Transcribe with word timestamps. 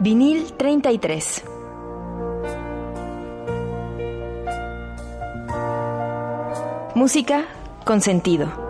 Vinil 0.00 0.52
33. 0.56 1.42
Música 6.94 7.46
con 7.84 8.00
sentido. 8.00 8.67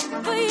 for 0.00 0.34
you. 0.34 0.49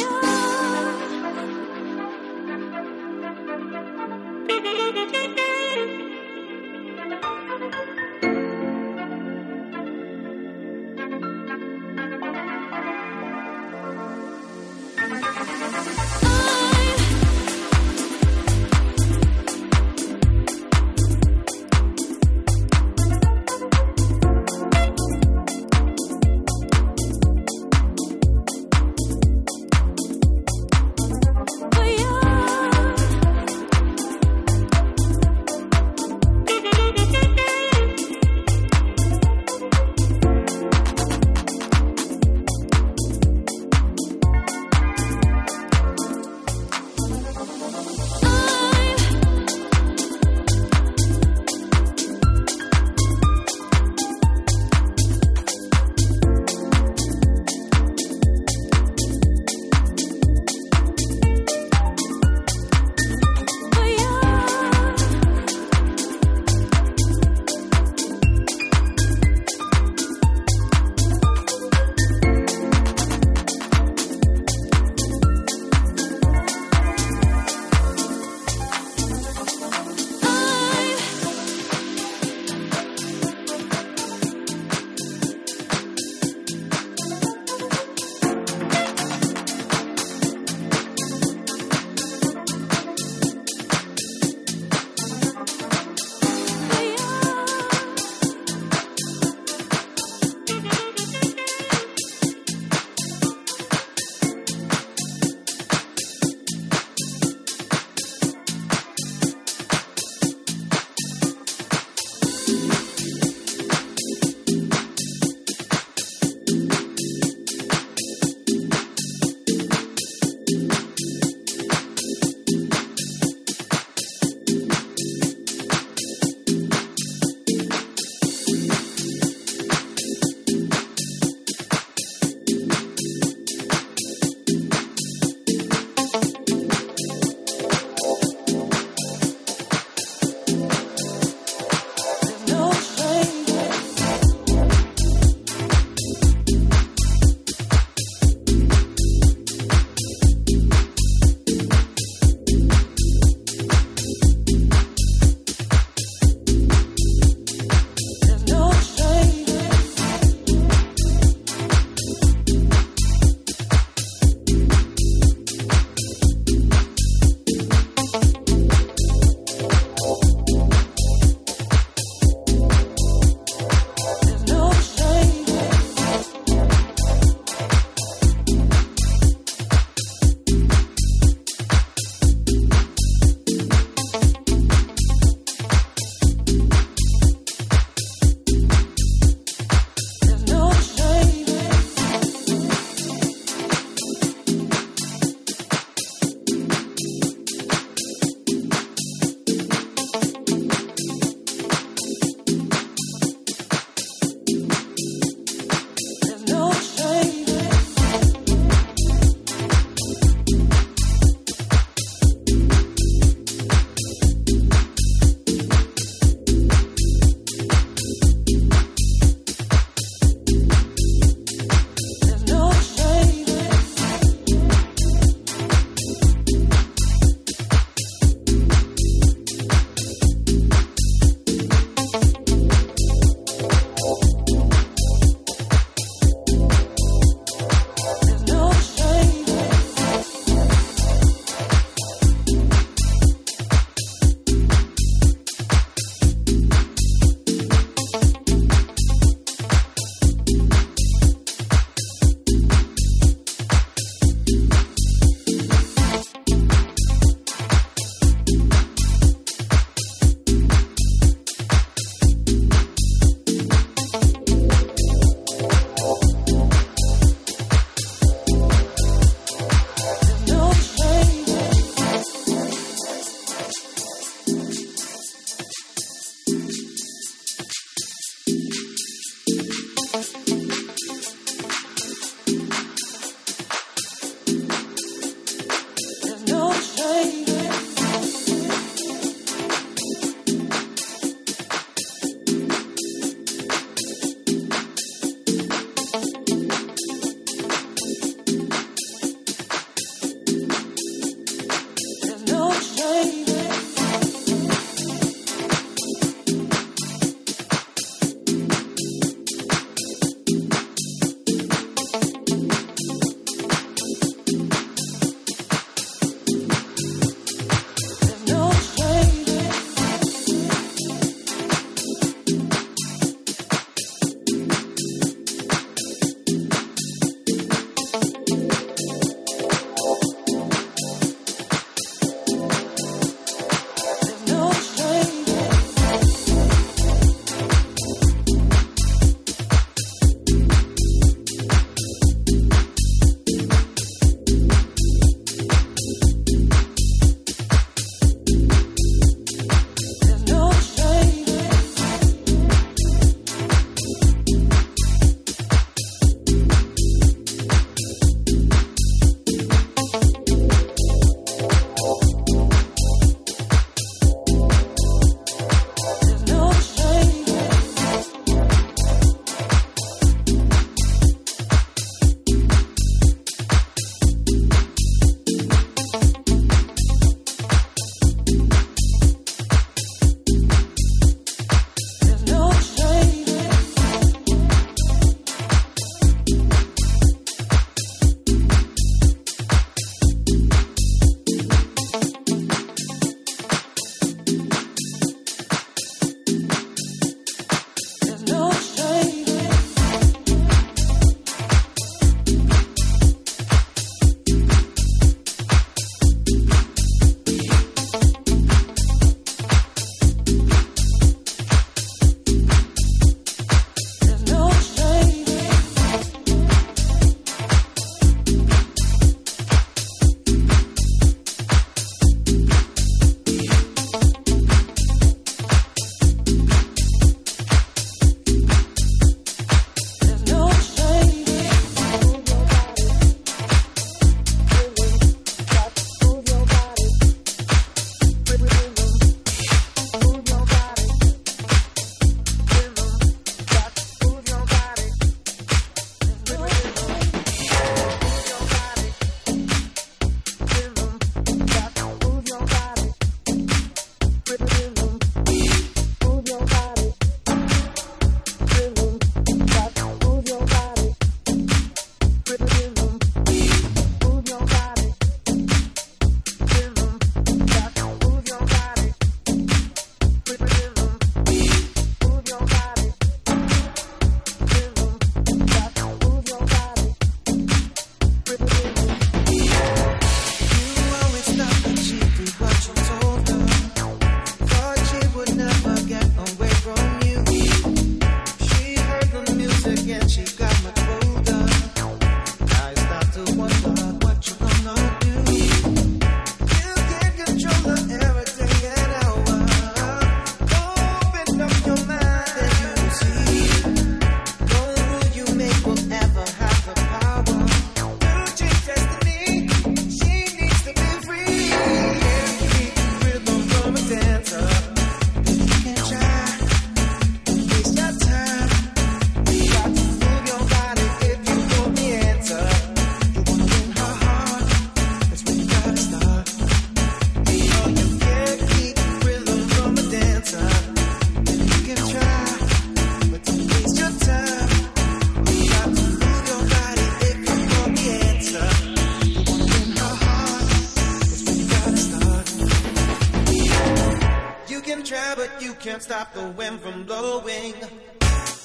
can't 545.80 546.04
stop 546.04 546.34
the 546.34 546.46
wind 546.50 546.82
from 546.82 547.06
blowing. 547.06 547.74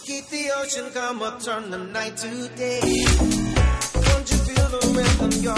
Keep 0.04 0.28
the 0.30 0.50
ocean 0.56 0.90
calm 0.92 1.22
or 1.22 1.38
turn 1.38 1.70
the 1.70 1.78
night 1.78 2.16
to 2.16 2.48
day. 2.56 2.80
Don't 2.80 4.30
you 4.30 4.38
feel 4.48 4.68
the 4.74 4.92
rhythm? 4.96 5.30
You're 5.42 5.54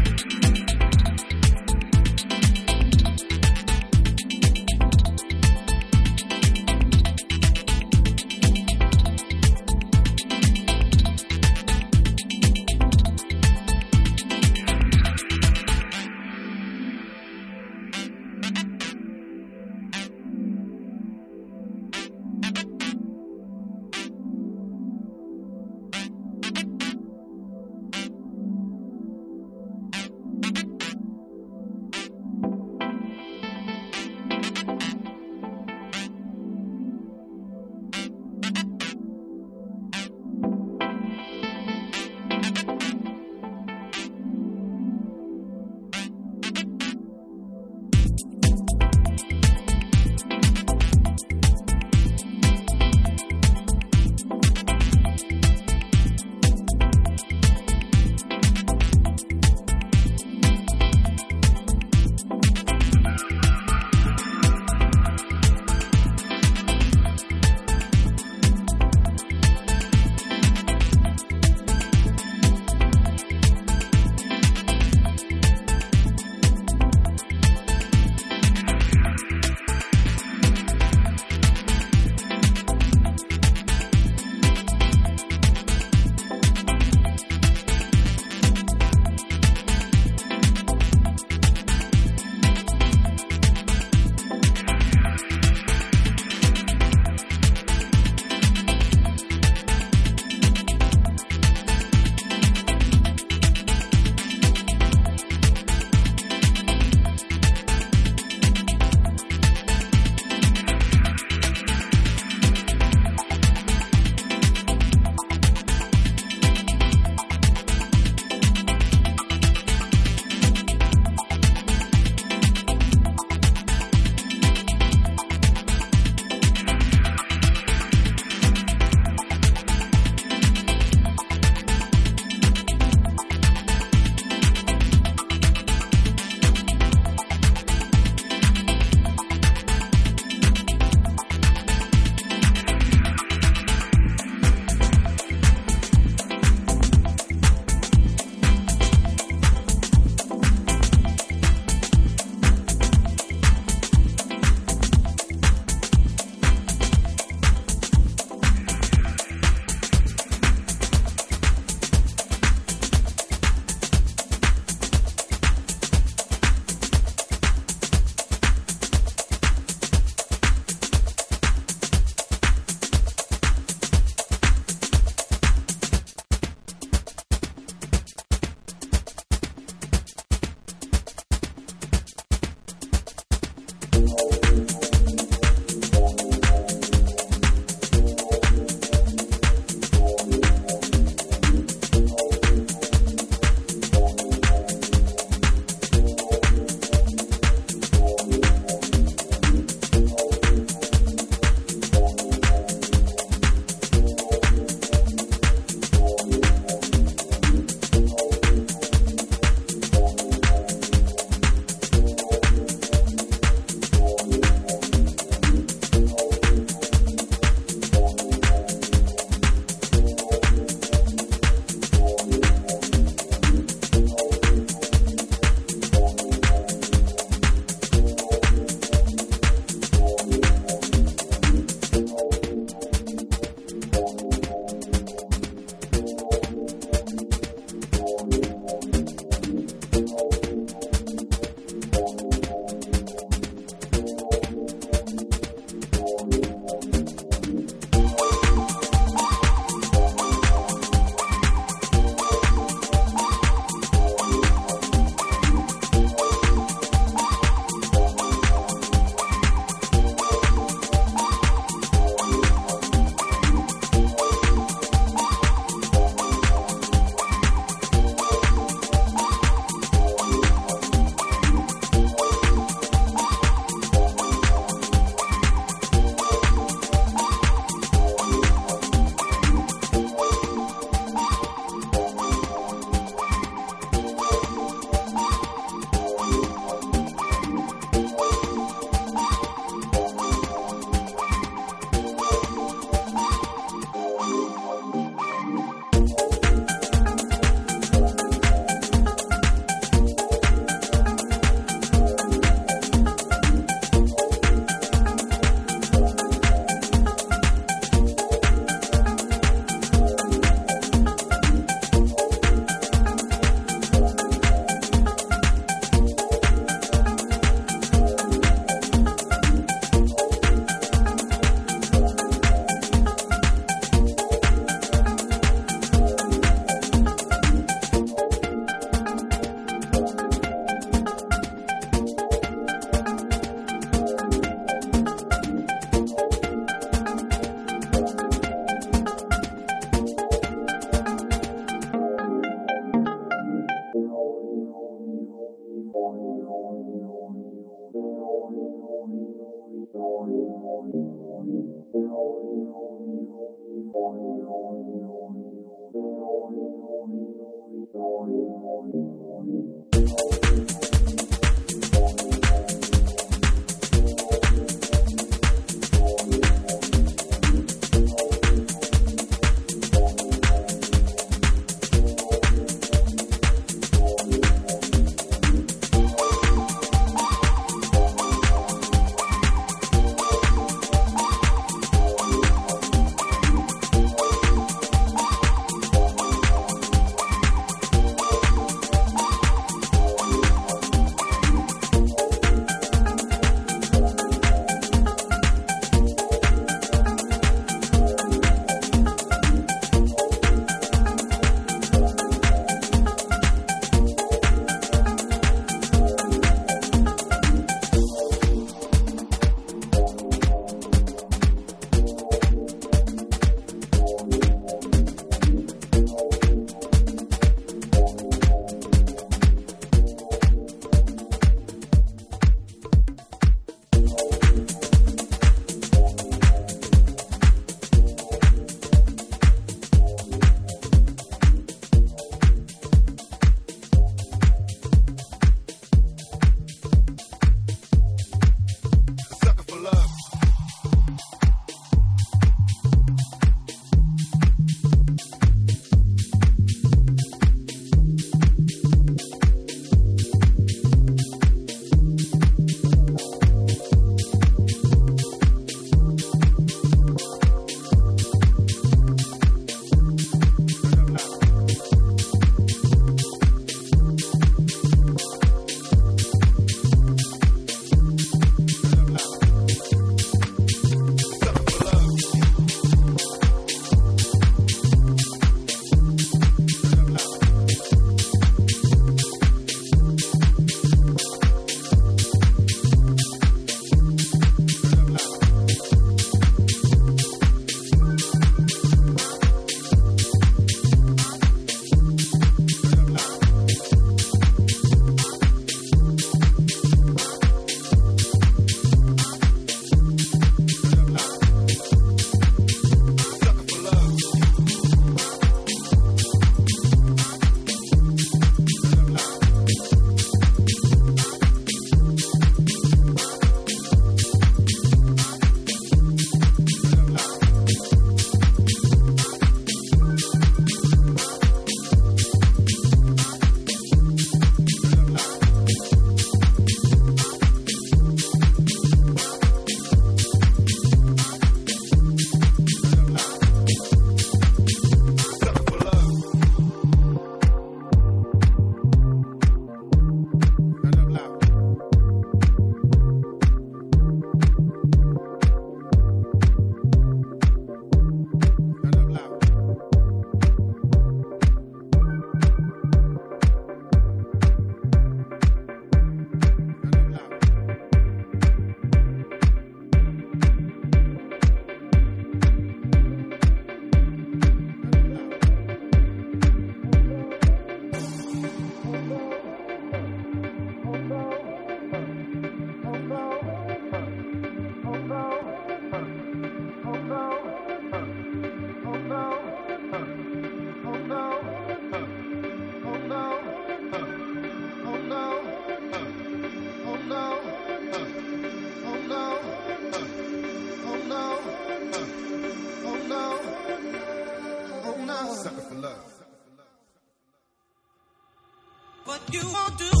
you 599.33 599.41
won't 599.53 599.77
do 599.77 600.00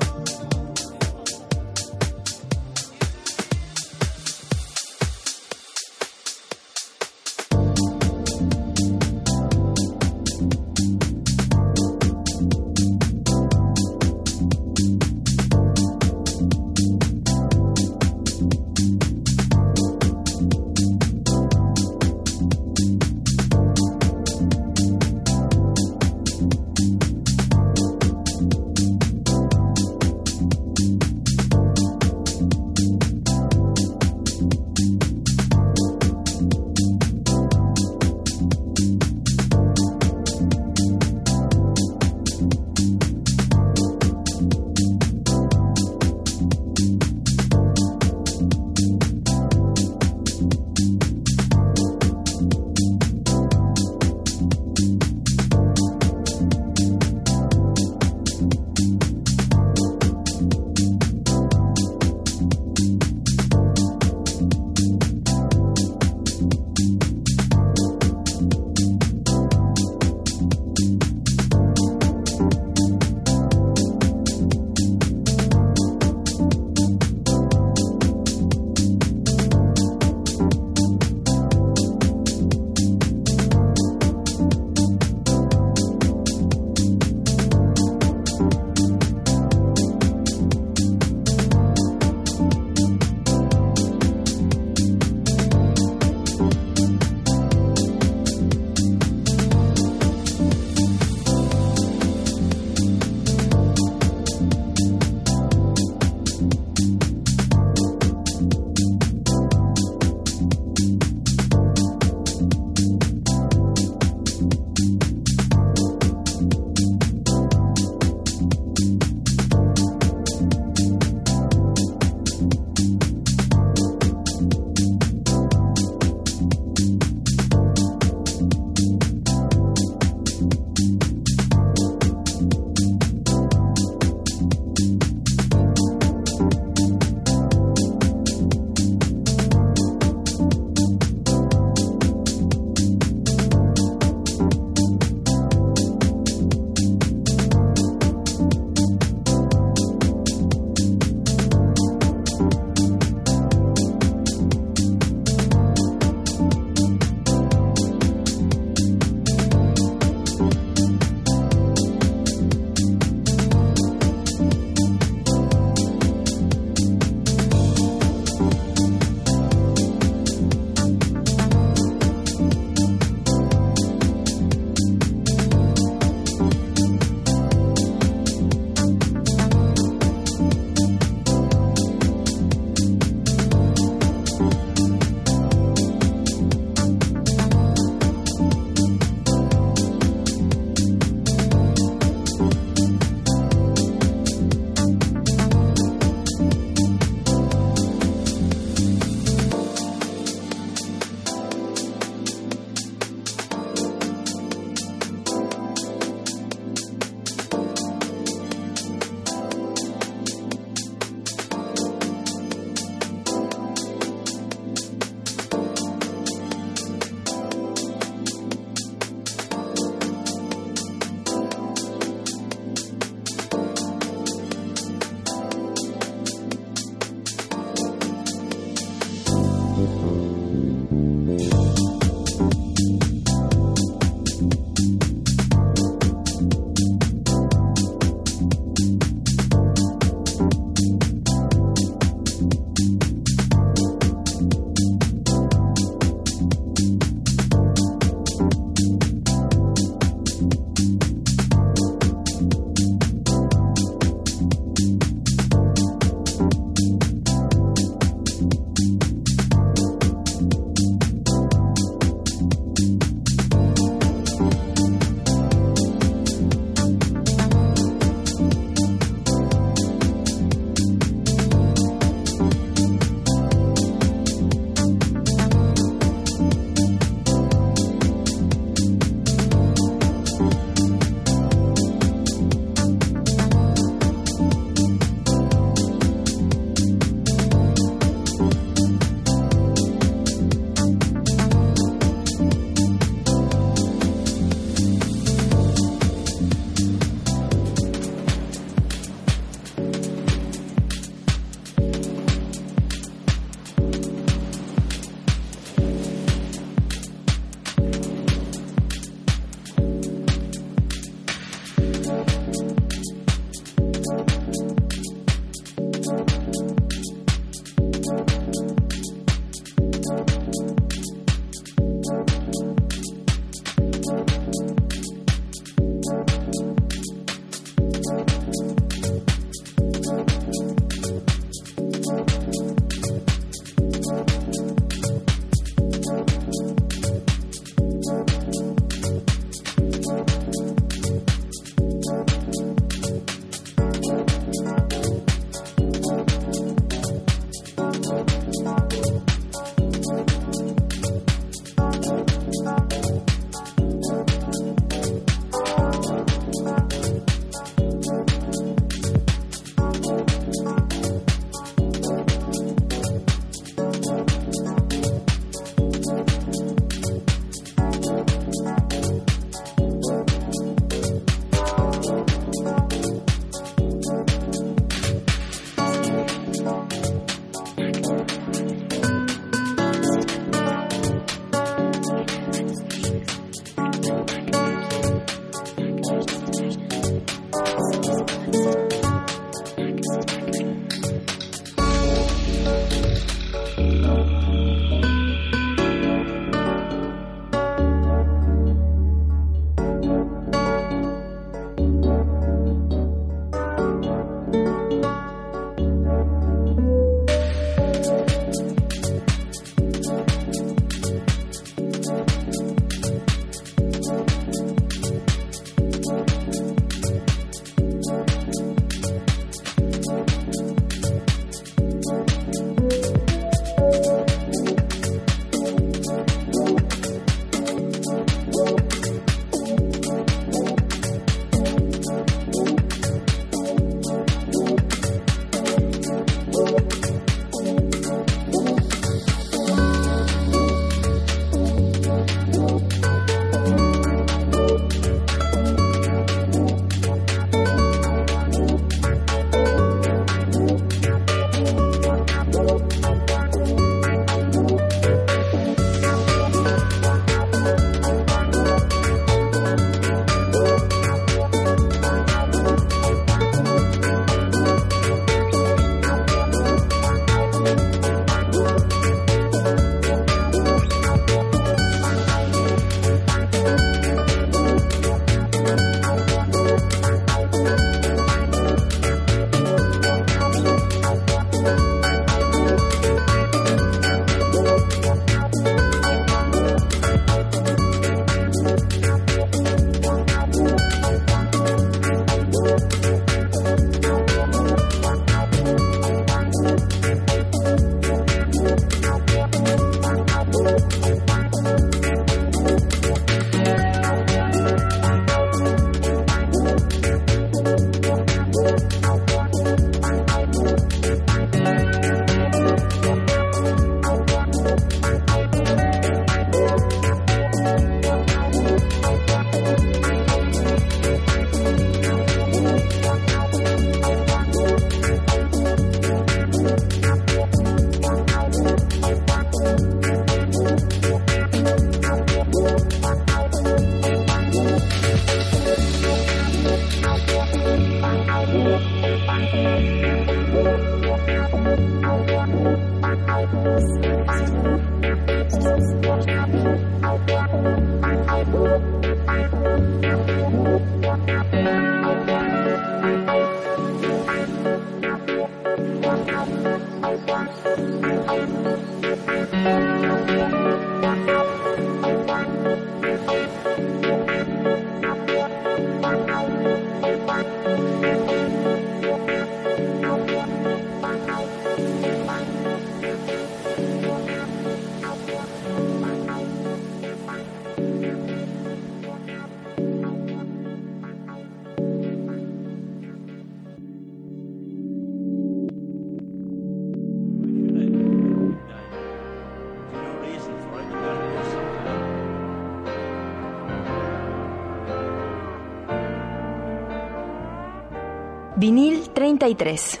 33. 599.40 600.00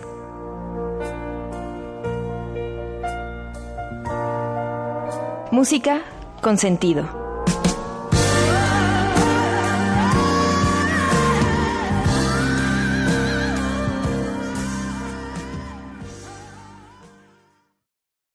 Música 5.50 6.02
con 6.42 6.58
sentido. 6.58 7.19